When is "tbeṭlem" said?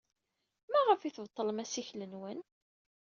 1.13-1.61